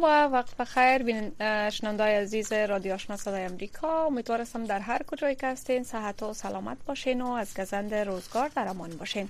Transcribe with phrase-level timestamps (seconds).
[0.00, 1.30] سلام و وقت بخیر.
[1.70, 4.06] شنوندای عزیز رادیو آشنا صدای امریکا.
[4.06, 8.68] امیدوارم در هر کجایی که هستین صحت و سلامت باشین و از گزند روزگار در
[8.68, 9.28] امان باشین.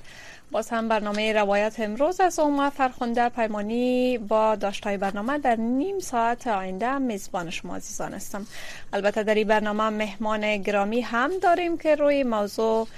[0.50, 6.46] باز هم برنامه روایت امروز از اوما فرخونده پیمانی با داشتای برنامه در نیم ساعت
[6.46, 8.46] آینده میزبان شما عزیزان هستم.
[8.92, 12.88] البته در این برنامه مهمان گرامی هم داریم که روی موضوع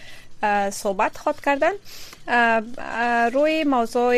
[0.70, 1.72] صحبت خواد کردن.
[3.32, 4.14] روی موضوع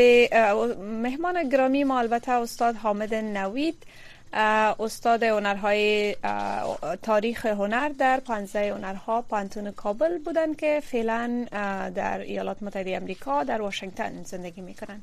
[0.76, 3.82] مهمان گرامی ما البته استاد حامد نوید.
[4.80, 6.16] استاد هنرهای
[7.02, 11.46] تاریخ هنر در پانزه هنرها پانتون کابل بودن که فعلا
[11.94, 15.02] در ایالات متحده امریکا در واشنگتن زندگی می‌کنن.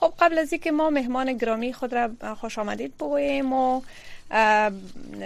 [0.00, 3.82] خب قبل از اینکه ما مهمان گرامی خود را خوش آمدید بگوییم و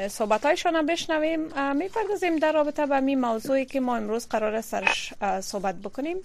[0.08, 1.40] صحبت هایشان بشنویم.
[1.76, 6.16] می‌پردازیم در رابطه به می موضوعی که ما امروز قرار سرش صحبت بکنیم.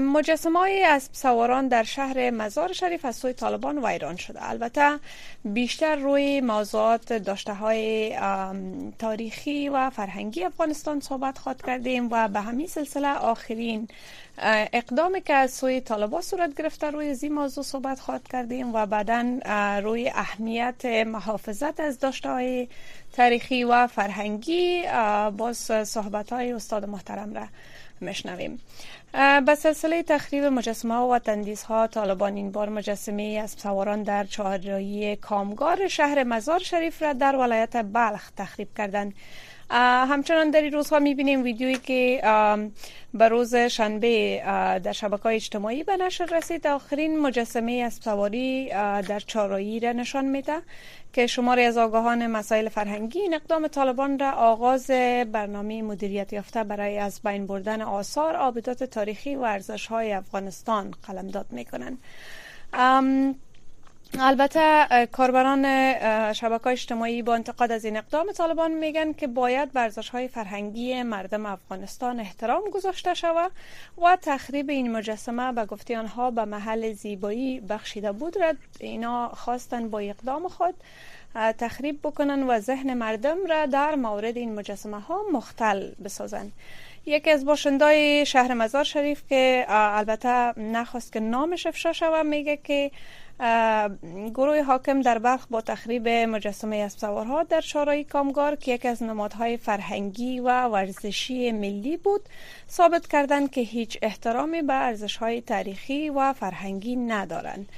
[0.00, 4.50] مجسمه های از سواران در شهر مزار شریف از سوی طالبان ویران شده.
[4.50, 4.98] البته
[5.44, 8.16] بیشتر روی موضوعات داشته های
[8.98, 13.88] تاریخی و فرهنگی افغانستان صحبت خواد کردیم و به همین سلسله آخرین
[14.72, 19.38] اقدامی که از سوی طالبان صورت گرفته روی زی موضوع صحبت خواد کردیم و بعدا
[19.82, 22.68] روی اهمیت محافظت از داشته های
[23.12, 24.82] تاریخی و فرهنگی
[25.36, 25.56] باز
[25.88, 27.46] صحبت های استاد محترم را
[28.02, 28.60] مشنویم
[29.46, 35.16] به سلسله تخریب مجسمه و تندیس ها طالبان این بار مجسمه از سواران در چهارراهی
[35.16, 39.14] کامگار شهر مزار شریف را در ولایت بلخ تخریب کردند.
[39.70, 42.20] همچنان در این روزها می‌بینیم ویدیویی که
[43.14, 44.42] به روز شنبه
[44.84, 46.66] در شبکه های اجتماعی به نشر رسید.
[46.66, 48.68] آخرین مجسمه از سواری
[49.08, 50.62] در چارایی را نشان میده
[51.12, 54.86] که شماری از آگاهان مسائل فرهنگی این اقدام طالبان را آغاز
[55.32, 61.46] برنامه مدیریت یافته برای از بین بردن آثار آبدات تاریخی و ارزش های افغانستان قلمداد
[61.50, 61.98] می‌کنند.
[64.14, 65.62] البته کاربران
[66.32, 71.46] شبکه اجتماعی با انتقاد از این اقدام طالبان میگن که باید ورزش های فرهنگی مردم
[71.46, 73.50] افغانستان احترام گذاشته شود
[74.02, 78.38] و تخریب این مجسمه به گفته آنها به محل زیبایی بخشیده بود.
[78.38, 80.74] را اینا خواستن با اقدام خود
[81.58, 86.52] تخریب بکنن و ذهن مردم را در مورد این مجسمه ها مختل بسازند
[87.06, 92.90] یکی از باشندای شهر مزار شریف که البته نخواست که نامش افشا شود میگه که
[94.34, 99.02] گروه حاکم در بلخ با تخریب مجسمه از سوارها در شارای کامگار که یکی از
[99.02, 102.20] نمادهای فرهنگی و ورزشی ملی بود
[102.70, 107.68] ثابت کردند که هیچ احترامی به ارزشهای تاریخی و فرهنگی ندارند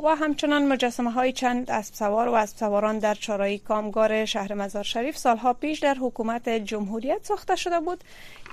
[0.00, 4.84] و همچنان مجسمه های چند اسب سوار و اسب سواران در چارای کامگار شهر مزار
[4.84, 8.04] شریف سالها پیش در حکومت جمهوریت ساخته شده بود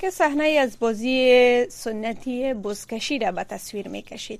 [0.01, 4.39] که صحنه از بازی سنتی بزکشی را به تصویر می کشید.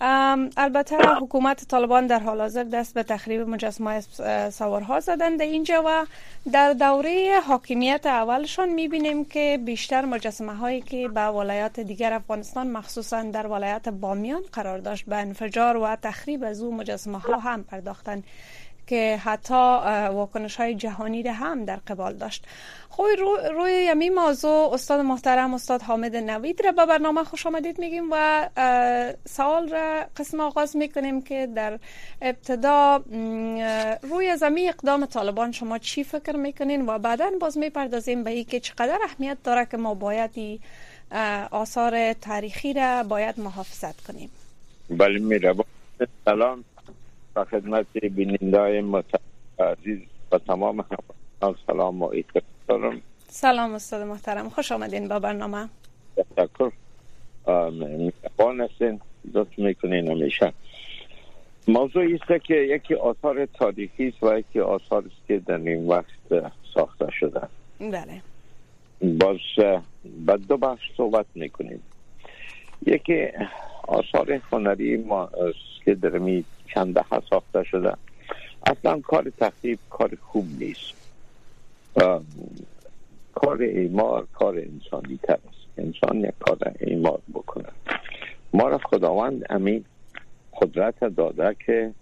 [0.00, 4.00] البته حکومت طالبان در حال حاضر دست به تخریب مجسمه
[4.50, 6.06] سوارها زدند اینجا و
[6.52, 13.22] در دوره حاکمیت اولشان می‌بینیم که بیشتر مجسمه هایی که به ولایات دیگر افغانستان مخصوصا
[13.22, 18.24] در ولایت بامیان قرار داشت به انفجار و تخریب از او مجسمه ها هم پرداختند.
[18.86, 19.54] که حتی
[20.12, 22.44] واکنش های جهانی را هم در قبال داشت.
[22.88, 27.78] خوی رو، روی یمی موضوع استاد محترم استاد حامد نوید را به برنامه خوش آمدید
[27.78, 28.48] میگیم و
[29.28, 31.78] سوال را قسم آغاز می‌کنیم که در
[32.22, 33.02] ابتدا
[34.02, 38.98] روی زمین اقدام طالبان شما چی فکر می‌کنین و بعدا باز می‌پردازیم به که چقدر
[39.04, 40.60] اهمیت داره که ما باید
[41.50, 44.30] آثار تاریخی را باید محافظت کنیم.
[44.90, 45.54] بله میره
[46.24, 46.64] سلام.
[47.36, 49.02] و خدمت بینندای
[49.58, 49.98] عزیز
[50.32, 50.84] و تمام
[51.66, 52.22] سلام و
[52.68, 53.00] دارم.
[53.28, 55.68] سلام استاد محترم خوش آمدین با برنامه.
[56.16, 56.70] تشکر.
[57.70, 59.00] مهربان هستین
[59.34, 60.52] لطف می‌کنین همیشه.
[61.68, 66.50] موضوع است که یکی آثار تاریخی است و یکی آثار است که در این وقت
[66.74, 67.40] ساخته شده.
[67.80, 68.22] بله.
[69.02, 69.38] باز
[70.26, 71.82] با دو بخش صحبت می‌کنیم.
[72.86, 73.28] یکی
[73.86, 75.30] آثار هنری ما
[75.84, 76.44] که در می
[76.74, 77.92] چند دهه ساخته شده.
[78.66, 80.94] اصلا کار تخریب کار خوب نیست.
[83.34, 85.66] کار ایمار کار انسانی تر است.
[85.78, 87.68] انسان یک کار ایمار بکنه.
[88.52, 89.84] ما را خداوند امین
[90.60, 91.92] قدرت داده که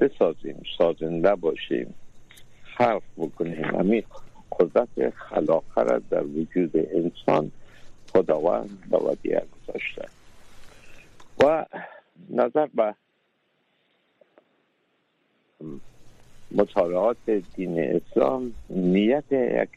[0.00, 1.94] بسازیم سازنده باشیم.
[2.62, 3.64] خلق بکنیم.
[3.64, 4.02] همین
[4.58, 7.50] قدرت خلاقه را در وجود انسان
[8.12, 10.19] خداوند به ودیه گذاشته.
[11.42, 11.66] و
[12.30, 12.94] نظر به
[16.50, 19.68] مطالعات دین اسلام نیت یک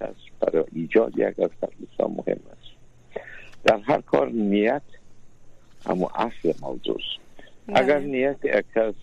[0.00, 2.70] کس برای ایجاد یک از اسلام مهم است
[3.64, 4.82] در هر کار نیت
[5.86, 6.98] اما اصل موضوع
[7.66, 7.78] بله.
[7.80, 8.94] اگر نیت یک کس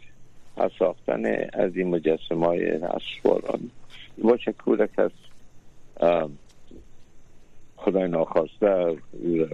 [0.57, 3.71] از ساختن از این مجسمه های اسواران
[4.17, 5.11] باشه که کس
[7.75, 9.47] خدای ناخواسته او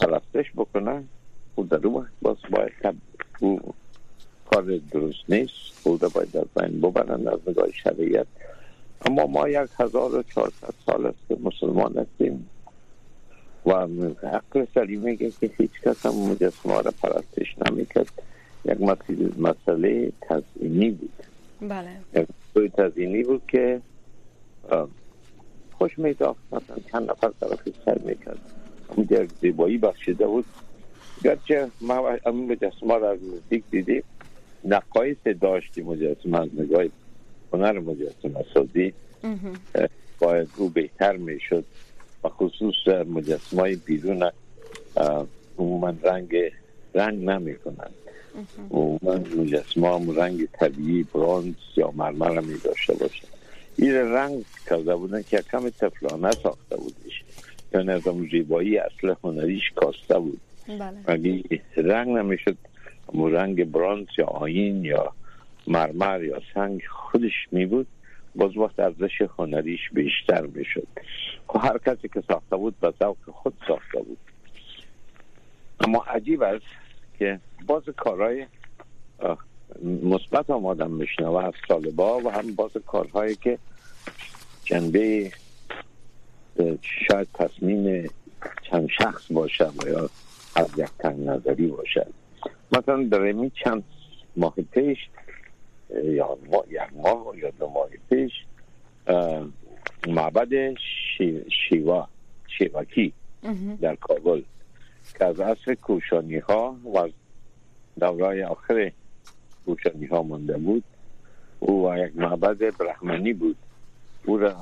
[0.00, 1.04] پرستش بکنه
[1.54, 2.72] او در اون باز باید
[3.40, 3.60] او
[4.50, 5.84] کار درست نیست.
[5.84, 8.26] بوده باید در بین ببرن از نگاه شریعت.
[9.06, 12.50] اما ما یک هزار و چهارصد سال است که مسلمان هستیم.
[13.66, 13.70] و
[14.26, 18.22] عقل سلیم میگه که هیچ کس هم مجسمه را پرستش نمی‌کرد.
[18.64, 18.80] یک
[19.38, 21.12] مسئله تزینی بود.
[21.60, 21.90] بله.
[22.56, 23.80] یک تزینی بود که
[25.78, 26.40] خوش میداخت.
[26.52, 28.38] مثلا چند نفر طرف سر می‌کرد.
[28.88, 30.44] اونجا یک زیبایی بخشیده بود.
[31.24, 34.02] گرچه ما همین مجسمه را از نزدیک دیدیم
[34.64, 36.84] نقایص داشتی مجسمه از نگاه
[37.52, 38.92] هنر مجسمه سازی
[40.18, 41.64] باید او بهتر می‌شد
[42.24, 44.30] و خصوص مجسمه های بیرون
[45.58, 46.36] عموما رنگ
[46.94, 47.94] رنگ نمی کنند
[48.70, 53.28] عموما مجسمه هم رنگ طبیعی برانز یا مرمر می داشته باشه
[53.76, 57.24] این رنگ کرده بودن که کم تفلانه ساخته بودش.
[57.74, 60.40] یعنی از زیبایی اصل هنریش کاسته بود.
[60.78, 61.42] بله.
[61.76, 62.56] رنگ نمی‌شد.
[63.14, 65.12] رنگ برانس یا آین یا
[65.66, 67.86] مرمر یا سنگ خودش می بود
[68.34, 70.86] باز وقت ارزش هنریش بیشتر می شد
[71.54, 74.18] و هر کسی که ساخته بود به ذوق خود ساخته بود.
[75.80, 76.64] اما عجیب است
[77.18, 78.46] که باز کارهای
[80.02, 83.58] مثبت هم آدم میشنوه از طالبا و هم باز کارهایی که
[84.64, 85.32] جنبه
[87.08, 88.10] شاید تصمیم
[88.70, 90.10] چند شخص باشه و یا
[90.54, 92.06] از یک نظری باشه
[92.72, 93.84] مثلا در چند
[94.36, 94.98] ماه پیش
[96.04, 98.32] یا ما، یک ماه یا دو ماه پیش
[100.08, 100.74] معبد
[101.68, 102.08] شیوا
[102.58, 103.12] شیواکی
[103.80, 104.42] در کابل.
[105.18, 107.10] که از اصل کوشانی ها و از
[108.00, 108.92] دورای آخر
[109.66, 110.84] کوشانی ها مانده بود
[111.60, 113.56] او یک معبد برحمنی بود.
[114.24, 114.56] او را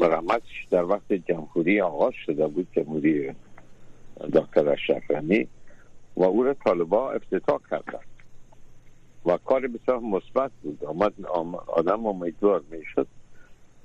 [0.00, 3.32] مرمتش در وقت جمهوری آغاز شده بود جمهوری
[4.32, 5.48] دکتر اشرفانی
[6.16, 7.98] و او را طالبا افتتاح کردن
[9.26, 10.84] و کار بسیار مثبت بود.
[10.84, 11.12] آمد
[11.66, 13.06] آدم امیدوار می‌شد.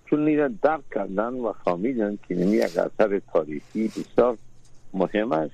[0.06, 4.38] چون نیره درک کردن و فهمیدن که نمی یک اثر تاریخی بسیار
[4.94, 5.54] مهم است.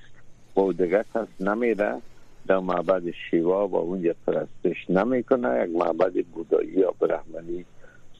[0.56, 2.02] و دیگر کس نمیره.
[2.46, 5.64] در معبد شیوا و اونجا پرستش نمی‌کنه.
[5.64, 7.64] یک معبد بودایی یا برحمنی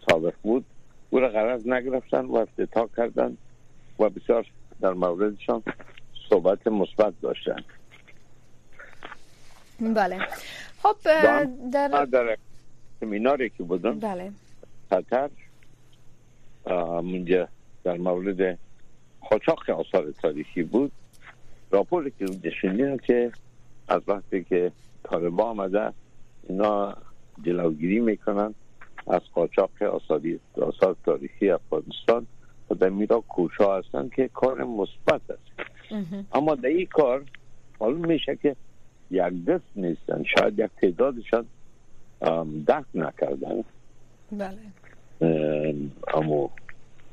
[0.08, 0.64] سابق بود.
[1.10, 3.36] او را غرض نگرفتن و افتتاح کردن
[3.98, 4.46] و بسیار
[4.80, 5.62] در موردشان
[6.28, 7.62] صحبت مثبت داشتن.
[9.80, 10.18] بله.
[10.82, 12.38] خب در در
[13.00, 14.32] سمیناری که بودم بله.
[14.90, 15.30] قطر
[17.02, 17.48] منجا
[17.84, 18.58] در مورد
[19.28, 20.92] خاچاق آثار تاریخی بود.
[21.70, 23.32] راپور که اونجا که
[23.88, 24.72] از وقتی که
[25.04, 25.92] طالبا آمده
[26.48, 26.96] اینا
[27.42, 28.54] جلوگیری می‌کنن.
[29.10, 29.70] از قاچاق
[30.56, 32.26] آثار تاریخی افغانستان
[32.70, 35.70] و در میرا کوشا هستن که کار مثبت است.
[36.32, 37.24] اما در این کار
[37.80, 38.56] معلوم میشه که
[39.10, 40.24] یک دست نیستن.
[40.36, 41.46] شاید یک تعدادشان
[42.66, 43.64] دست نکردن.
[44.32, 44.58] بله.
[46.14, 46.50] اما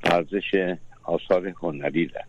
[0.04, 2.24] ارزش آثار هنری ده.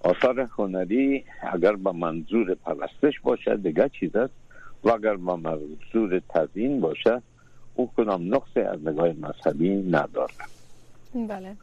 [0.00, 4.34] آثار هنری اگر به منظور پرستش باشه دیگه چیز است.
[4.84, 7.22] و اگر به منظور تزیین باشه
[7.74, 10.34] او کنم نقص از نگاه مذهبی نداره.
[11.14, 11.56] بله.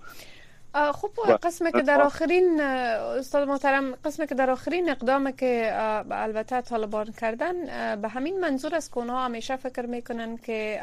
[0.73, 1.09] خب
[1.43, 5.71] قسم که در آخرین استاد محترم قسم که در آخرین اقدام که
[6.11, 7.53] البته طالبان کردن
[7.95, 10.81] به همین منظور است که اونها همیشه فکر می‌کنن که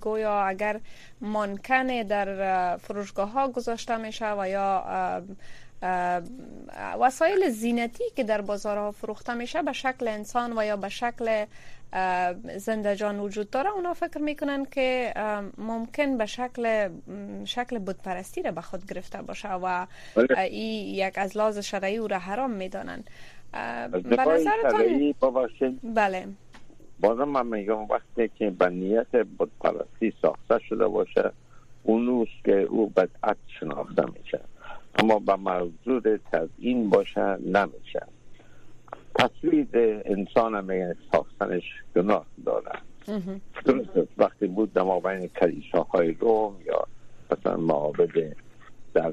[0.00, 0.80] گویا اگر
[1.20, 4.84] مانکن در فروشگاه ها گذاشته میشه و یا
[7.00, 11.44] وسایل زینتی که در بازارها فروخته میشه به شکل انسان و یا به شکل
[12.56, 15.12] زنده جان وجود داره اونا فکر می‌کنن که
[15.58, 16.88] ممکن به شکل
[17.44, 20.40] شکل بودپرستی را به خود گرفته باشه و بله.
[20.40, 23.04] این یک از لاز شرعی او را حرام می‌دانن.
[23.92, 25.14] به نظرتان
[25.82, 26.28] بله.
[27.00, 31.30] بازم من میگم وقتی که به نیت بودپرستی ساخته شده باشه
[31.82, 34.40] اونوست که او بدعت شناخته میشه.
[34.98, 38.06] اما به موضوع تزیین باشه نمیشه.
[39.18, 39.66] تصویر
[40.04, 41.62] انسان هم ساختنش
[41.96, 42.26] گناه
[43.64, 46.84] درست وقتی بود در بین کلیساهای روم یا
[47.30, 48.34] مثلا معابد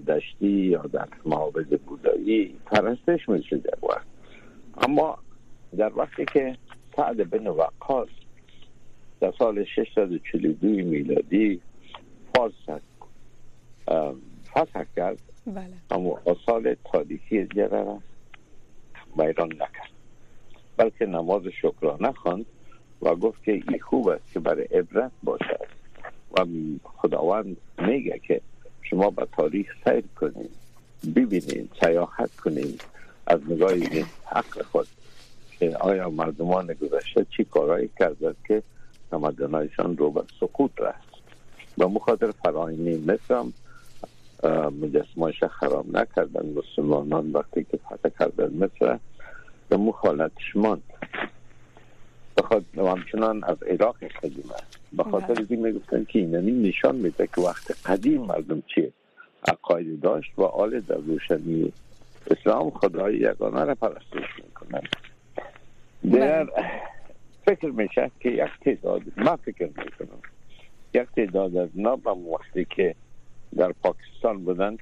[0.07, 4.05] دشتی یا در معابد بودایی پرستش می شده وقت
[4.77, 5.17] اما
[5.77, 6.57] در وقتی که
[6.95, 8.09] سعد بن وقاص
[9.19, 11.62] در سال 642 میلادی
[12.35, 12.81] فارس
[14.50, 15.19] فتح کرد.
[15.47, 15.74] بله.
[15.91, 18.00] اما سال تاریخی دیگر را
[19.17, 19.94] بیران نکرد.
[20.77, 22.46] بلکه نماز شکرانه خواند
[23.01, 25.67] و گفت که این خوب است که برای عبرت باشد.
[26.38, 26.46] و
[26.84, 28.41] خداوند میگه که
[28.82, 30.50] شما به تاریخ سیر کنید
[31.15, 32.82] ببینید سیاحت کنید.
[33.27, 33.74] از نگاه
[34.25, 34.88] حق خود.
[35.60, 38.63] که آیا مردمان گذشته چی کارهایی کردند که
[39.12, 41.15] تمدنهایشان رو به سقوط رفت؟
[41.77, 43.44] و مخاطر فراینی مثل
[44.82, 48.98] مجسمهاش خراب نکردن مسلمانان وقتی که فتح کردن مثل
[49.75, 50.84] به مخالطش ماند
[52.38, 55.46] بخاطر همچنان از عراق قدیم است به خاطر بله.
[55.50, 58.94] این می‌گفتن که این نشان میده که وقت قدیم مردم چی
[59.48, 61.74] عقاید داشت و آل در روشنی
[62.32, 64.82] اسلام خدای یگانه را پرستش می‌کنن
[66.12, 66.72] در بله.
[67.46, 70.20] فکر میشه که یک تعداد ما فکر می‌کنم
[70.94, 72.96] یک تعداد از نابم وقتی که
[73.58, 74.77] در پاکستان بودن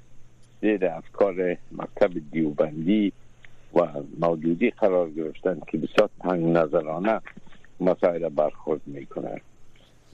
[0.61, 3.13] زیر افکار مکتب دیوبندی
[3.75, 3.87] و
[4.19, 7.21] موجودی قرار گرفتن که بسیار تنگ نظرانه
[7.79, 9.39] مسائل برخورد می‌کنن.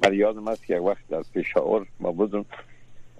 [0.03, 2.45] من یادم است یک وقت در پشاور ما بودم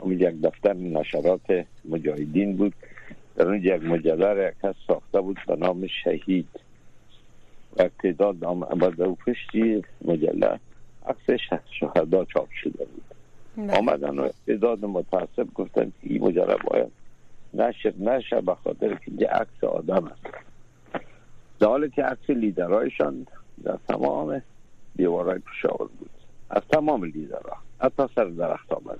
[0.07, 2.73] یک دفتر نشرات مجاهدین بود.
[3.35, 6.47] در اون یک مجله یک کس ساخته بود به نام شهید.
[7.77, 8.43] و تعداد
[9.01, 10.59] او پشتی مجله
[11.07, 11.41] عکس
[11.79, 13.03] شهدا چاپ شده بود.
[13.57, 13.77] بله.
[13.77, 16.98] آمدن و تعداد متاسب گفتن این مجله باید
[17.53, 20.21] نشر نشه به خاطر که عکس آدم است
[21.59, 23.27] در حالی که عکس لیدرهایشان
[23.63, 24.41] در تمام
[24.95, 26.09] دیوارهای پشاور بود.
[26.49, 28.99] از تمام لیدرها حتی سر درخت آمد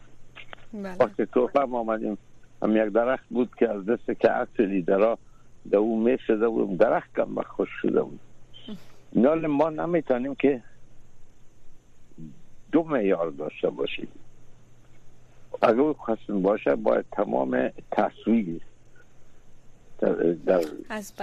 [0.73, 0.95] بله.
[0.99, 2.17] وقتی تو هم آمدیم
[2.61, 5.17] هم یک درخت بود که از دست که عکس لیدرها
[5.71, 8.19] در اون می شده بود درخت کم خوش شده بود.
[9.15, 10.63] نال ما نمی‌تونیم که
[12.71, 14.07] دو معیار داشته باشیم.
[15.61, 18.61] اگر خواستیم باشه باید تمام تصویر
[20.45, 21.13] در از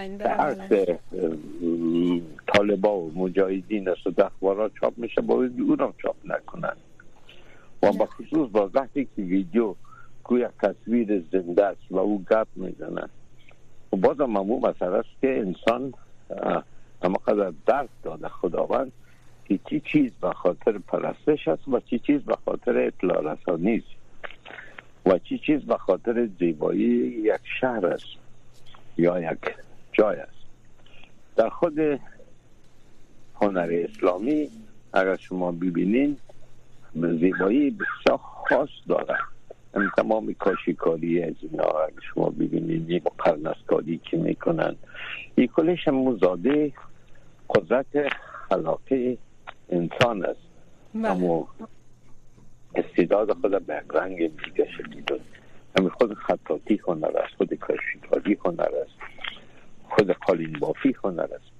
[2.46, 4.06] طالبا و مجاهدین است
[4.42, 6.76] و چاپ میشه باید اونم چاپ نکنن.
[7.82, 9.74] و با خصوص با وقتی که ویدیو
[10.24, 13.08] کوی تصویر زنده است و او گپ می‌زنن
[13.92, 15.94] و باز هم همون مسئله است که انسان
[17.02, 18.92] اما قدر درد داده خداوند
[19.44, 24.05] که چی چیز به خاطر پرستش است و چی چیز به خاطر اطلاع رسانی است.
[25.06, 26.86] و چی چیز به خاطر زیبایی
[27.24, 28.06] یک شهر است
[28.96, 29.38] یا یک
[29.92, 30.36] جای است.
[31.36, 31.78] در خود
[33.40, 34.48] هنر اسلامی
[34.92, 36.16] اگر شما ببینین
[36.94, 39.16] زیبایی بسیار خاص داره.
[39.74, 44.76] این تمام کاشیکاری از اینا اگر شما ببینید یک قرنسکاری که می‌کنن.
[45.34, 46.72] این کلش مزاده
[47.48, 48.08] قدرت
[48.48, 49.18] خلاقه
[49.68, 50.40] انسان است.
[50.94, 51.10] بله.
[51.10, 51.48] اما
[52.76, 55.12] استعداد خود به رنگ دیگه شدید
[55.78, 58.96] همین خود خطاطی هنر است خود کاشیکاری هنر است
[59.88, 61.56] خود قالین بافی هنر است.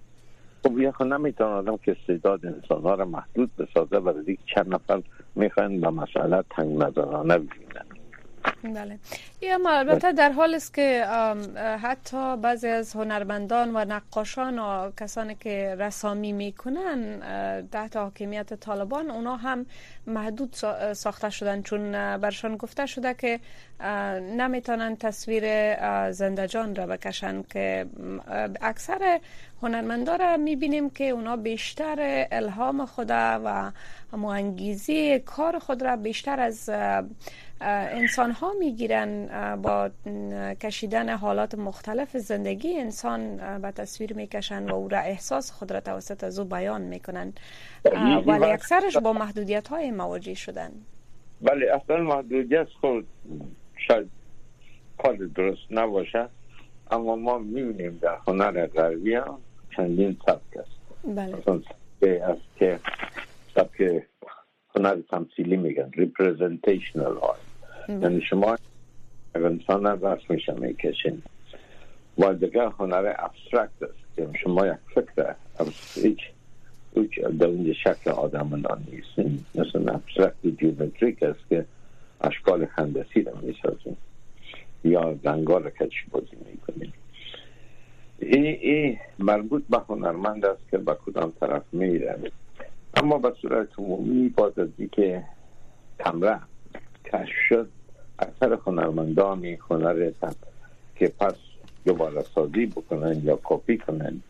[0.65, 5.03] خب یه نمی‌تونه آدم که استعداد انسان ها را محدود بسازه برای چند نفر
[5.35, 7.87] می‌خوان به مسئله تنگ نظرانه ببینن.
[8.75, 8.99] بله.
[9.43, 11.05] اما البته در حال است که
[11.83, 17.21] حتی بعضی از هنرمندان و نقاشان و کسانی که رسامی می‌کنن
[17.73, 19.67] تحت حاکمیت طالبان اونا هم
[20.07, 20.55] محدود
[20.93, 21.63] ساخته شدن.
[21.63, 23.41] چون برشان گفته شده که
[24.21, 25.45] نمی‌تونن تصویر
[26.11, 27.87] زندجان را بکشن که
[28.61, 29.21] اکثر
[29.63, 33.73] هنرمندا را می‌بینیم که اونا بیشتر الهام خود و
[34.13, 36.71] انگیزی کار خود را بیشتر از
[37.61, 39.26] انسان ها می‌گیرن.
[39.63, 39.91] با
[40.61, 46.25] کشیدن حالات مختلف زندگی انسان به تصویر می‌کشن و او را احساس خود را توسط
[46.25, 47.33] از او بیان می‌کنن.
[48.27, 50.71] ولی اکثرش با محدودیت های مواجه شدن.
[51.43, 53.07] ولی اصلا محدودیت خود
[53.89, 54.11] شاید
[54.99, 56.29] کار درست نباشه
[56.91, 59.39] اما ما می‌بینیم در هنر غربی هم
[59.77, 60.71] چندین سبک است.
[61.05, 61.35] بله.
[62.23, 62.81] از که
[63.55, 64.03] سبک
[64.77, 67.39] هنر تمثیلی میگن representational art.
[67.89, 68.57] یعنی شما
[69.45, 71.23] انسان رسم میشه می‌کشین
[72.19, 75.35] و دیگه هنر ابسترکت است که شما یک فکر
[76.95, 81.65] هیچ در اونجا شکل آدم نیستین مثل abstract geometric است که
[82.21, 83.97] اشکال هندسی را می‌سازیم.
[84.85, 86.93] یا رنگا را کچی بازی می‌کنیم.
[88.19, 92.19] این ای مربوط به هنرمند است که به کدام طرف میره.
[92.95, 95.25] اما به صورت عمومی باز از که
[96.05, 96.41] کمره
[97.05, 97.69] کشف شد
[98.19, 100.11] اکثر هنرمندان هنر
[100.97, 101.35] که پس
[101.85, 104.23] دوباره سازی بکنن یا کپی کنن.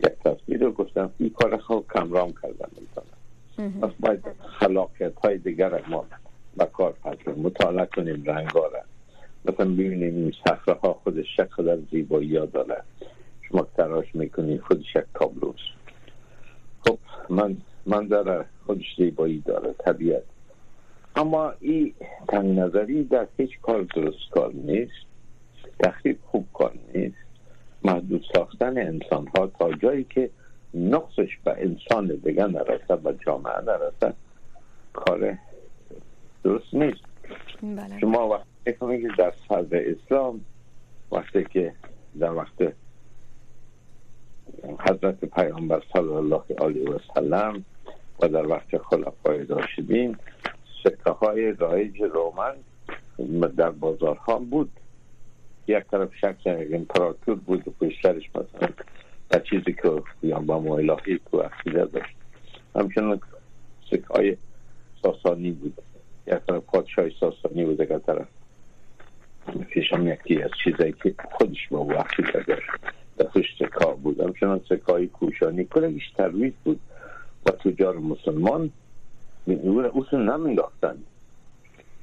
[0.00, 4.24] یک تصویر رو گفتن این کار خود کمرام کردن می‌تونن پس باید
[4.58, 6.04] خلاقیت های دیگر ما
[6.56, 8.80] به کار پس مطالعه کنیم رنگا را
[9.44, 12.82] مثلا ببینیم این صخره ها خودش شکل در زیبایی ها داره.
[13.42, 15.60] شما تراش می‌کنی خودش یک تابلوس
[16.86, 20.22] خب من من داره خودش زیبایی داره طبیعت.
[21.16, 21.94] اما این
[22.28, 25.06] تنگ نظری در هیچ کار درست کار نیست
[25.80, 27.16] تخریب خوب کار نیست
[27.84, 30.30] محدود ساختن انسان ها تا جایی که
[30.74, 34.14] نقصش به انسان دیگه نرسه و جامعه نرسه
[34.92, 35.38] کار
[36.44, 37.04] درست نیست
[37.62, 37.98] بله.
[38.00, 40.40] شما وقتی که در صدر اسلام
[41.12, 41.72] وقتی که
[42.20, 42.72] در وقت
[44.78, 47.64] حضرت پیامبر صلی الله علیه و سلم
[48.20, 50.16] و در وقت خلفای راشدین
[50.84, 52.54] سکه های رایج رومن
[53.56, 54.70] در بازارها بود.
[55.66, 58.68] یک طرف شکل امپراتور بود و پشترش مثلا
[59.30, 62.16] در چیزی که یا با الهی تو اخیده داشت.
[62.76, 63.20] همچنان
[63.90, 64.36] سکه های
[65.02, 65.82] ساسانی بود.
[66.26, 68.26] یک طرف پادشاه ساسانی بود یک طرف
[69.70, 72.70] پیشم یکی از چیزایی که خودش با عقیده داشت.
[73.16, 74.20] در خوش سکا بود.
[74.20, 76.80] همچنان سکای کوشانی کلش ترویز بود
[77.46, 78.70] و تجار مسلمان
[79.48, 80.98] اصول نمیلاختن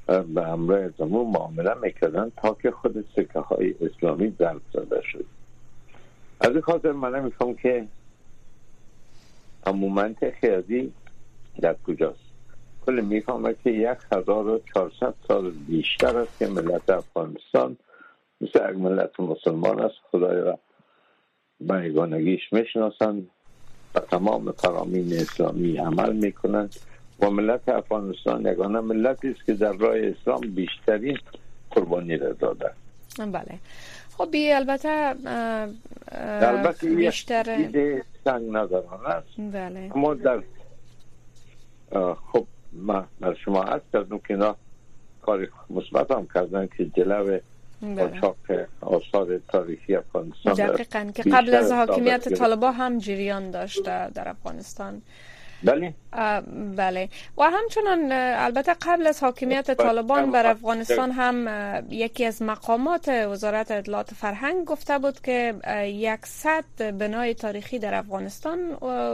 [0.06, 5.24] به امرای زمان معامله می‌کردن تا که خود سکه های اسلامی ضرب زده شد.
[6.40, 7.86] از این خاطر من می‌خوام که
[9.66, 10.92] امومنت خیادی
[11.60, 12.32] در کجاست.
[12.86, 17.76] کل می‌فهمه که یک هزار و چهارصد سال بیشتر است که ملت افغانستان
[18.40, 20.58] مثل یک ملت مسلمان است خدای را
[21.60, 21.90] به
[22.52, 23.28] می‌شناسند
[23.94, 26.76] و تمام فرامین اسلامی عمل می‌کنند.
[27.20, 31.18] و ملت افغانستان یگانه ملتی است که در راه اسلام بیشترین
[31.70, 32.70] قربانی را داده.
[33.18, 33.58] بله.
[34.18, 35.14] خب البته
[36.42, 37.44] البته بیشتر
[38.24, 39.28] سنگ نداران است.
[39.38, 39.90] بله.
[39.94, 40.42] اما در
[42.32, 44.56] خب ما در شما هست کردم که اینا
[45.22, 47.38] کار مثبت هم کردن که جلو
[47.96, 48.68] قاچاق بله.
[48.80, 55.02] آثار تاریخی افغانستان دقیقا که قبل از حاکمیت طالبا هم جریان داشته در افغانستان.
[55.64, 55.94] بله.
[56.76, 57.08] بله.
[57.38, 61.48] و همچنان البته قبل از حاکمیت طالبان بر افغانستان هم
[61.90, 65.54] یکی از مقامات وزارت اطلاعات فرهنگ گفته بود که
[65.86, 68.58] یک صد بنای تاریخی در افغانستان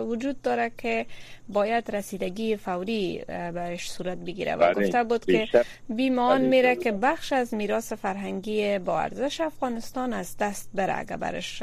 [0.08, 1.06] وجود داره که
[1.48, 4.54] باید رسیدگی فوری برش صورت بگیره.
[4.54, 5.48] و بله، گفته بود که
[5.88, 11.16] بیمان بله، میره که بخش از میراث فرهنگی با ارزش افغانستان از دست بره اگر
[11.16, 11.62] برش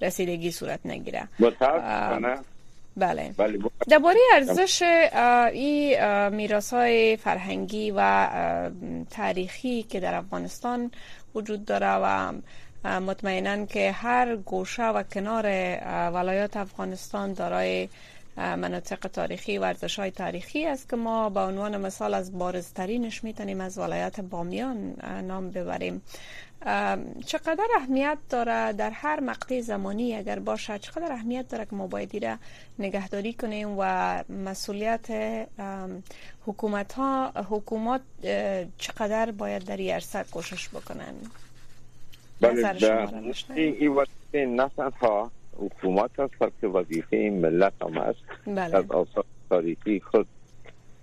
[0.00, 1.28] رسیدگی صورت نگیره.
[2.96, 3.58] بله, بله.
[3.88, 4.82] درباره ارزش
[5.52, 8.28] این میراث های فرهنگی و
[9.10, 10.90] تاریخی که در افغانستان
[11.34, 12.32] وجود داره و
[12.84, 15.46] مطمئنا که هر گوشه و کنار
[16.12, 17.88] ولایات افغانستان دارای
[18.36, 23.60] مناطق تاریخی و ارزش های تاریخی است که ما به عنوان مثال از بارزترینش می‌تونیم
[23.60, 26.02] از ولایت بامیان نام ببریم
[27.26, 32.24] چقدر اهمیت داره در هر مقطع زمانی؟ اگر باشه چقدر اهمیت داره که ما باید
[32.24, 32.36] را
[32.78, 33.84] نگهداری کنیم و
[34.28, 35.06] مسئولیت
[36.46, 38.00] حکومت ها حکومت
[38.78, 41.14] چقدر باید در این عرصه کوشش بکنن؟
[42.40, 43.16] بله
[43.54, 48.20] این وظیفه نه تنها حکومت است بلکه وظیفه ملت هم است.
[48.46, 48.76] بله.
[48.76, 50.26] از آثار تاریخی خود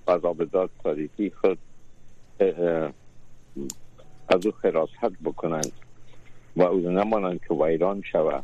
[0.07, 1.57] قضابداد تاریخی خود
[4.29, 5.71] از او خراست بکنند
[6.55, 8.43] و او نمانند که ویران شود.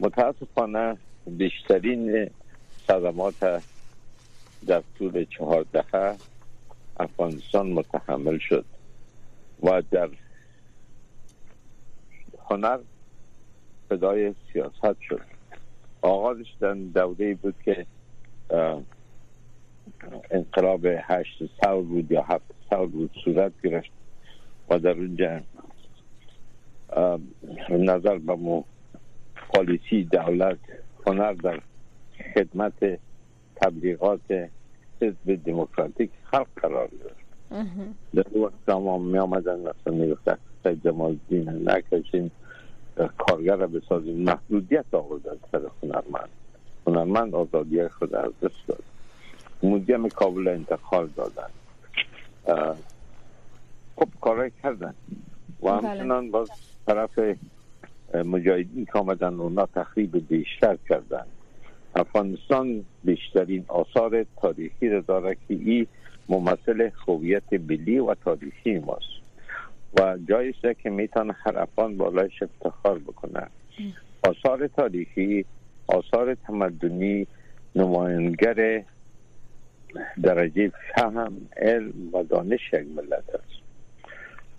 [0.00, 2.30] متاسفانه بیشترین
[2.86, 3.62] صدمات
[4.66, 6.16] در طول چهار دهه
[7.00, 8.64] افغانستان متحمل شد
[9.62, 10.08] و در
[12.50, 12.78] هنر
[13.88, 15.20] صدای سیاست شد.
[16.02, 17.86] آغازش در دوره بود که
[20.30, 23.99] انقلاب هشت سال بود یا هفت سال بود صورت گرفت.
[24.70, 25.40] و در اونجا
[27.70, 28.62] نظر به مو
[29.54, 30.58] پالیسی دولت
[31.06, 31.60] هنر در
[32.34, 32.98] خدمت
[33.56, 34.48] تبلیغات
[35.00, 37.20] حزب دموکراتیک خلق قرار گرفت
[38.14, 42.30] در وقت تمام می آمدن مثلا می گفت سید جمال دین نکشین
[43.18, 46.28] کارگر را بسازیم محدودیت آورد سر هنرمند.
[46.86, 48.82] هنرمند آزادی خود از دست داد.
[49.62, 51.50] مودیم کابل انتقال دادن.
[54.00, 54.94] خب کارای کردن.
[55.62, 55.88] و بله.
[55.88, 56.50] همچنان باز
[56.86, 57.20] طرف
[58.14, 61.24] مجاهدین که آمدن اونا تخریب بیشتر کردن.
[61.96, 65.86] افغانستان بیشترین آثار تاریخی را داره که این
[66.28, 69.20] ممثل هویت ملی و تاریخی ماست.
[70.00, 73.46] و جایی که می‌تونه هر افغان بالایش افتخار بکنه.
[74.22, 75.44] آثار تاریخی
[75.86, 77.26] آثار تمدنی
[77.76, 78.84] نماینگر
[80.22, 83.69] درجه فهم علم و دانش یک ملت است.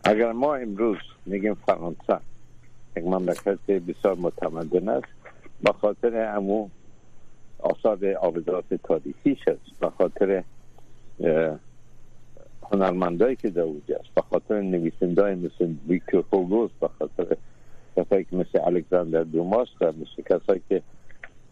[0.03, 2.17] اگر ما امروز میگیم فرانسه
[2.97, 5.07] یک مملکت بسیار متمدن است
[5.63, 6.69] به خاطر امو
[7.59, 10.43] آثار آبزات تاریخیش است به خاطر
[12.71, 17.37] هنرمندایی که در است به خاطر نویسندای مثل ویکتور هوگوس به خاطر
[17.95, 20.81] کسایی که مثل الکساندر دوماس مثل کسایی که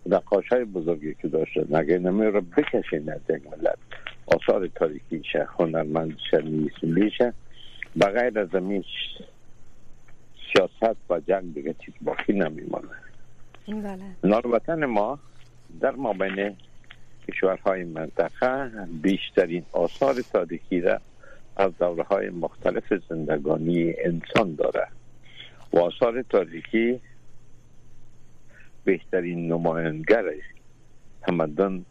[0.06, 3.78] نقاش های بزرگی که داشته نگه نمی رو بکشین از ملت؟
[4.28, 7.34] آثار تاریخی شه هنرمند شه نویسندی شه.
[8.00, 8.84] بغیر از زمین
[10.54, 12.88] سیاست و جنگ دیگه چیز باقی نمیمانه
[13.68, 14.38] بله.
[14.38, 15.20] وطن ما
[15.82, 16.56] در ما بین
[17.28, 21.02] کشورهای منطقه بیشترین آثار تاریخی را
[21.58, 24.88] از دوره های مختلف زندگانی انسان داره
[25.74, 27.00] و آثار تاریخی
[28.84, 30.24] بهترین نماینگر
[31.22, 31.86] تمدن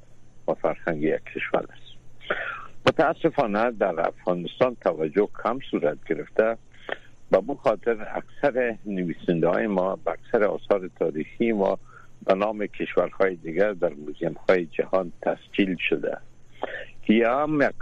[0.49, 1.99] و فرهنگ یک کشور است
[2.88, 6.57] متاسفانه در افغانستان توجه کم صورت گرفته
[7.33, 11.79] و به خاطر اکثر نویسنده های ما به اکثر آثار تاریخی ما
[12.27, 16.18] به نام کشورهای دیگر در موزیم های جهان تسجیل شده.
[17.03, 17.74] که هم یک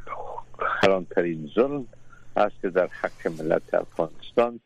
[0.58, 1.86] خرانترین ظلم
[2.36, 4.60] است که در حق ملت افغانستان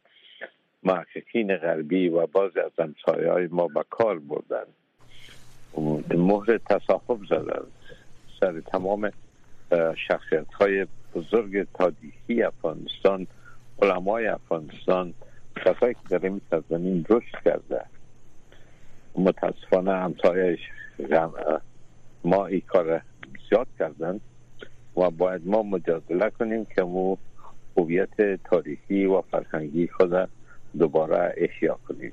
[0.83, 4.67] محققین غربی و بعض از همسایه های ما به کار بردن
[6.19, 7.63] مهر تصاحب زدن
[8.41, 9.11] سر تمام
[10.09, 13.27] شخصیت های بزرگ تاریخی افغانستان
[13.83, 15.15] علمای افغانستان
[15.57, 17.85] کسایی که در این زمین رشد کرده.
[19.15, 20.59] متاسفانه همسایه
[22.25, 23.03] ما این کار
[23.51, 24.21] زیاد کردن
[24.97, 27.17] و باید ما مجادله کنیم که مو
[27.77, 30.29] هویت تاریخی و فرهنگی خود
[30.79, 32.13] دوباره احیا کنیم.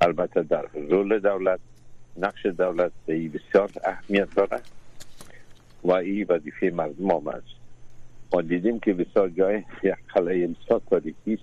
[0.00, 1.60] البته در رول دولت
[2.16, 4.60] نقش دولت بسیار اهمیت داره
[5.84, 7.58] و این وظیفه مردم هم است.
[8.32, 11.42] ما دیدیم که بسیار جای یک قلعه بسیار تاریخی است.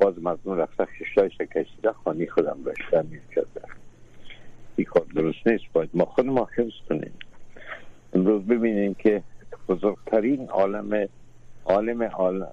[0.00, 3.62] باز مردم رفته خشتای شکشیده خانی خودم رشته می کرده
[4.76, 5.64] این کار درست نیست.
[5.72, 7.12] باید ما خود ما حفظ کنیم.
[8.12, 9.22] امروز ببینیم که
[9.68, 11.08] بزرگترین عالم
[11.64, 12.02] عالم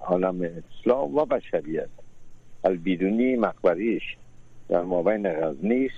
[0.02, 1.88] عالم اسلام و بشریت.
[2.64, 4.02] البیدونی مقبریش
[4.68, 5.90] در مابین غزنی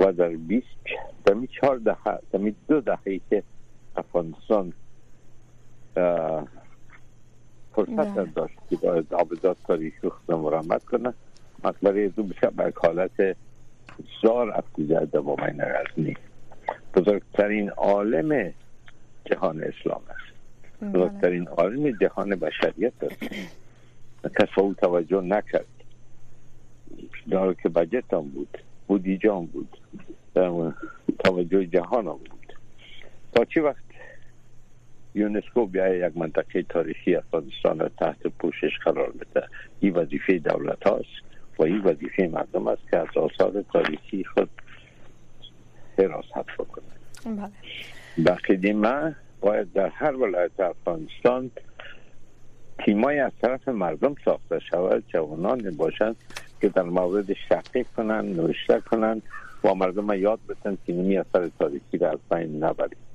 [0.00, 0.66] و در 20
[1.24, 3.42] در می چهار دهه در می دو دهه که
[3.96, 4.72] افغانستان
[7.74, 11.14] فرصت داشت که باید آبزاد تاریخی خودم مرمت کنه.
[11.64, 13.36] مقبره دو بسیار به حالت
[14.22, 16.16] زار افزیده در مابین غزنی.
[16.94, 18.54] بزرگترین عالم
[19.24, 20.34] جهان اسلام است.
[20.80, 20.90] بله.
[20.90, 23.22] بزرگترین عالم جهان بشریت است.
[24.40, 25.66] کس او توجه نکرد.
[27.30, 29.76] داره که بجت هم بود بودیجه هم بود.
[31.18, 32.54] توجه جهان هم بود.
[33.34, 33.83] تا چی وقت
[35.14, 39.46] یونسکو بیای یک منطقه تاریخی افغانستان را تحت پوشش قرار بده.
[39.80, 41.24] این وظیفه دولت هاست
[41.58, 44.50] و این وظیفه مردم است که از آثار تاریخی خود
[45.98, 46.84] حراست بکنه
[48.16, 48.72] بله.
[48.72, 51.50] من باید در هر ولایت افغانستان
[52.84, 56.16] تیمای از طرف مردم ساخته شود جوانان باشند
[56.60, 59.22] که در مورد شقیق کنن نوشته کنن
[59.64, 63.13] و مردم یاد بتن که نمی اثر تاریخی در از بین نبرید.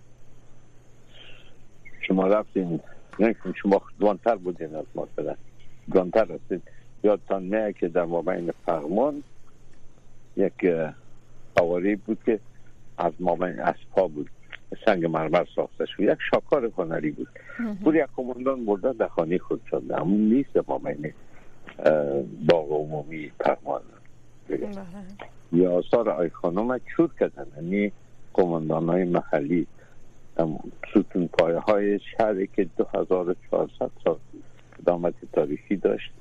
[2.10, 2.80] شما رفتین
[3.20, 5.36] نه شما دوانتر بودین از ما سره
[5.92, 6.62] دوانتر هستید
[7.04, 9.24] یادتان نه که در مابین فرمان
[10.38, 10.66] یک
[11.62, 12.40] آواری بود که
[12.98, 14.30] از مابین اسپا بود.
[14.86, 16.00] سنگ مرمر ساخته شد.
[16.00, 17.28] یک شاکار هنری بود.
[17.84, 19.92] بود یک کماندان برده در خانه خود شد.
[19.92, 21.14] همون نیست مابین
[22.50, 23.82] باغ عمومی پرمان
[24.50, 24.70] بله.
[25.52, 27.46] یا آثار آی خانم چود کردن.
[27.56, 27.92] یعنی
[28.34, 29.68] کماندان های محلی.
[30.92, 34.18] ستون پایه های شهری که 2400 سال
[34.86, 36.12] دامت تاریخی داشت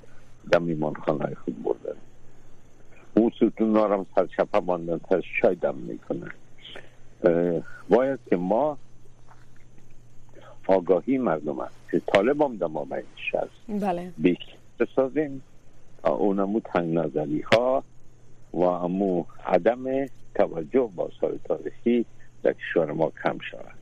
[0.51, 1.97] در میمان خانه خود بردن
[3.15, 6.31] اون ستون ها هم سرچپه ماندن تا شای دم می‌کنن
[7.89, 8.79] باید که ما
[10.67, 12.87] آگاهی مردم هست که طالب هم در ما
[13.35, 14.13] هست بله.
[14.81, 15.43] بسازیم.
[16.05, 17.85] اونمو تنگ نظری ها
[18.53, 22.07] و امو عدم توجه با سال تاریخی
[22.43, 23.78] در کشور ما کم شود.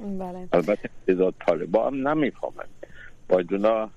[0.00, 0.48] بله.
[0.52, 2.68] البته تعداد طالبا هم نمی‌فهمند
[3.28, 3.90] باید اونا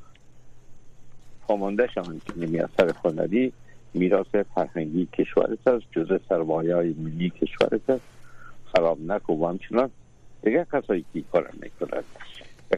[1.48, 3.54] فهمانده شوند که نمی اثر خوندی
[3.94, 8.02] میراث فرهنگی کشور است جزء سرمایه های ملی کشور است.
[8.66, 9.90] خراب نکن و همچنان.
[10.44, 12.04] دیگه کسایی که کار می‌کنند.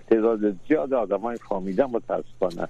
[0.09, 2.67] تعداد زیاد آدم های فامیده متاسفانه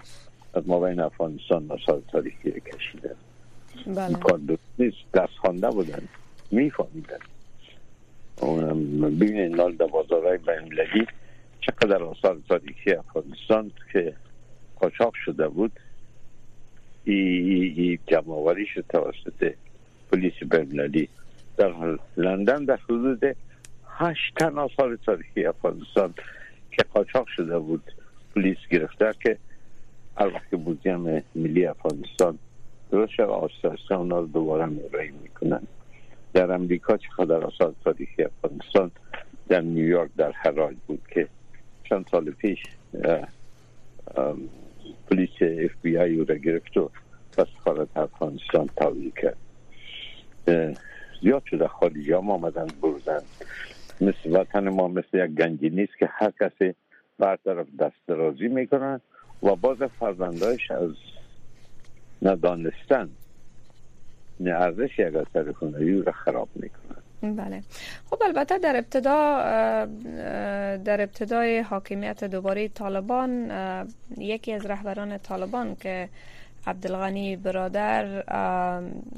[0.54, 3.16] از ما بین افغانستان سال تاریخی کشیدن
[3.88, 4.16] بله.
[4.16, 4.40] کار
[4.80, 4.98] نیست.
[5.14, 6.08] دست خوانده بودن.
[6.52, 7.18] میفهمیدن.
[8.42, 11.08] ببینید نال در بازارهای بینالمللی
[11.62, 14.14] چقدر آثار تاریخی افغانستان که
[14.80, 15.72] قاچاق شده بود.
[17.04, 19.54] ای جمعوری شد توسط
[20.12, 21.10] پلیس بینالمللی
[21.58, 21.74] در
[22.18, 23.36] لندن در حدود
[23.98, 26.14] هشت تن آثار تاریخی افغانستان
[26.72, 27.84] که قاچاق شده بود
[28.36, 29.38] پلیس گرفته که
[30.20, 32.40] وقت موزیم ملی افغانستان
[32.92, 33.24] درست شد.
[33.24, 35.62] آساسه اونا دوباره میرایی می‌کنن.
[36.36, 38.92] در امریکا چقدر آثار تاریخی افغانستان
[39.48, 41.28] در نیویورک در حراج بود که
[41.84, 42.60] چند سال پیش
[45.08, 46.90] پلیس اف بی آی رو گرفت و
[47.38, 49.38] سفارت افغانستان تاویل کرد.
[51.22, 53.22] زیاد شده خارجی هم آمدن بردن.
[54.02, 56.76] مثل وطن ما مثل یک گنجی نیست که هر کسی
[57.20, 59.02] برطرف دست درازی می‌کنن
[59.44, 60.92] و باز فرزندایش از
[62.22, 63.10] ندانستن
[64.40, 67.64] ارزش یک اثر هنری رو خراب می‌کنن بله.
[68.10, 69.36] خب البته در ابتدا
[70.76, 73.52] در ابتدای حاکمیت دوباره طالبان
[74.18, 76.10] یکی از رهبران طالبان که
[76.68, 78.24] عبدالغنی برادر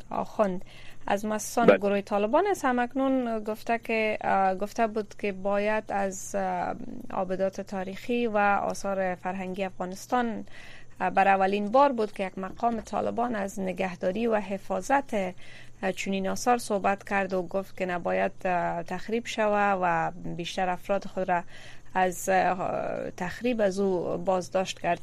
[0.09, 0.65] آخوند
[1.07, 1.77] از مؤسسان بله.
[1.77, 2.65] گروه طالبان است.
[2.65, 4.17] همکنون گفته که
[4.61, 6.35] گفته بود که باید از
[7.13, 10.45] آبدات تاریخی و آثار فرهنگی افغانستان
[10.99, 15.15] بر اولین بار بود که یک مقام طالبان از نگهداری و حفاظت
[15.95, 18.31] چنین آثار صحبت کرد و گفت که نباید
[18.87, 21.43] تخریب شوه و بیشتر افراد خود را
[21.93, 22.25] از
[23.17, 24.99] تخریب از او بازداشت کرد.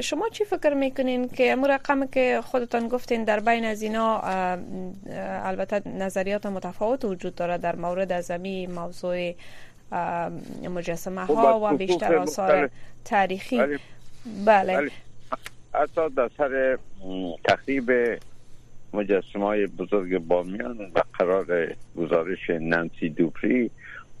[0.00, 4.20] شما چی فکر می‌کنین که امو رقم که خودتان گفتین در بین از اینا
[5.44, 8.30] البته نظریات متفاوت وجود داره در مورد از
[8.68, 9.34] موضوع
[10.62, 12.70] مجسمه ها و بیشتر آثار
[13.04, 13.78] تاریخی.
[14.46, 14.90] بله, بله.
[15.74, 16.78] حتی در سر
[17.44, 17.92] تخریب
[18.92, 23.70] مجسمه های بزرگ بامیان و قرار گزارش نانسی دوپری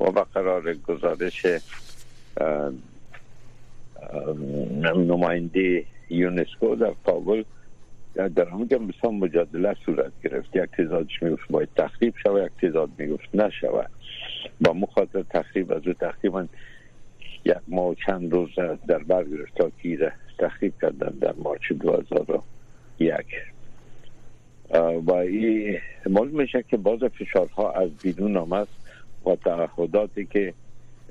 [0.00, 1.46] و به قرار گزارش
[4.96, 7.44] نماینده یونسکو در کابل
[8.14, 10.56] در همونجا مثلا مجادله صورت گرفت.
[10.56, 13.90] یک تیزادش می‌گفت باید تخریب شود یک تیزاد می‌گفت نشود.
[14.60, 16.46] با مخاطر تخریب از او تقریبا
[17.44, 18.48] یک ماه چند روز
[18.88, 22.42] در بر گرفت تا که تخریب کردن در مارچ 2001
[25.06, 28.68] و این معلوم میشه که باز فشارها از بیرون آمد
[29.26, 30.54] و تعهداتی که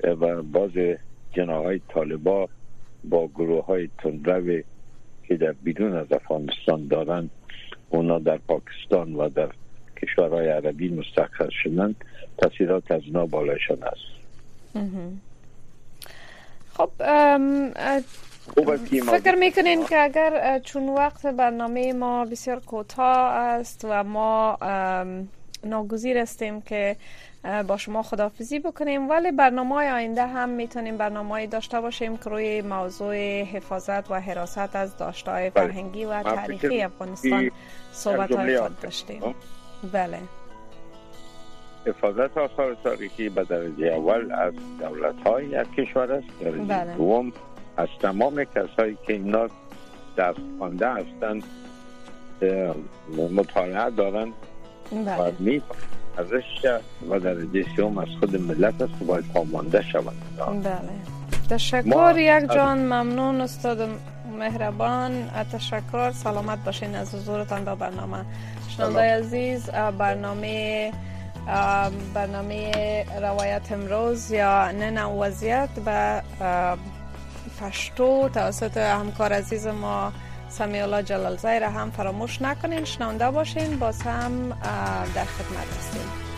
[0.04, 0.70] و باز
[1.32, 2.48] جناهای طالبا
[3.04, 4.62] با گروه های تندرو
[5.28, 7.30] که در بیرون از افغانستان دارند
[7.90, 9.48] اونا در پاکستان و در
[10.02, 11.94] کشورهای عربی مستقر شدن
[12.38, 14.10] تاثیرات از اونا بالایشان است.
[18.56, 18.76] خب
[19.18, 24.58] فکر می‌کنین که اگر چون وقت برنامه ما بسیار کوتاه است و ما
[25.64, 26.96] ناگزیر استیم که
[27.66, 32.62] با شما خدافزی بکنیم ولی برنامه های آینده هم می‌تونیم برنامه داشته باشیم که روی
[32.62, 35.66] موضوع حفاظت و حراست از داشته های بله.
[35.66, 37.50] فرهنگی و تاریخی افغانستان
[37.92, 39.34] صحبت های داشتیم.
[39.92, 40.18] بله.
[41.86, 46.26] حفاظت آثار تاریخی به درجه اول از دولت های یک کشور است.
[46.40, 46.94] درجه بله.
[46.94, 47.32] دوم
[47.76, 49.46] از تمام کسایی که اینا
[50.18, 51.42] دست خانده هستند
[53.34, 54.32] مطالعه دارند
[54.92, 55.16] بله.
[55.16, 55.62] و می
[56.18, 56.66] ازش
[57.10, 60.14] و درجه سوم از خود ملت است باید پامانده شود.
[60.38, 60.80] بله.
[61.50, 63.88] تشکر یک جان ممنون استاد
[64.38, 65.12] مهربان.
[65.52, 68.24] تشکر سلامت باشین از حضورتان با برنامه.
[68.68, 70.92] شنونده عزیز برنامه
[72.14, 76.22] برنامه روایت امروز یا نه وضعیت به
[77.60, 80.12] پشتو توسط همکار عزیز ما
[80.48, 84.48] سمی الله جلال زیر هم فراموش نکنین شنونده باشین باز هم
[85.14, 86.29] در خدمت هستیم.